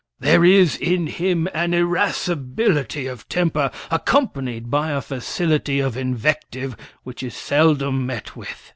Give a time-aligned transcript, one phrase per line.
[0.19, 7.21] There is in him an irascibility of temper, accompanied by a facility of invective, which
[7.21, 8.69] is seldom met with.